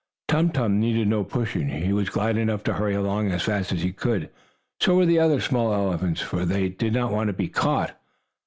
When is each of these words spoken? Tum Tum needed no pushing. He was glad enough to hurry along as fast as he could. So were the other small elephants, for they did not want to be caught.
Tum 0.27 0.49
Tum 0.49 0.79
needed 0.79 1.07
no 1.09 1.23
pushing. 1.23 1.69
He 1.69 1.93
was 1.93 2.09
glad 2.09 2.35
enough 2.35 2.63
to 2.63 2.73
hurry 2.73 2.95
along 2.95 3.29
as 3.31 3.43
fast 3.43 3.71
as 3.71 3.83
he 3.83 3.91
could. 3.91 4.31
So 4.79 4.95
were 4.95 5.05
the 5.05 5.19
other 5.19 5.39
small 5.39 5.71
elephants, 5.71 6.21
for 6.21 6.43
they 6.43 6.69
did 6.69 6.93
not 6.93 7.11
want 7.11 7.27
to 7.27 7.33
be 7.33 7.47
caught. 7.47 7.95